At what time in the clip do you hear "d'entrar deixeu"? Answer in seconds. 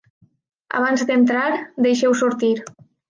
1.09-2.17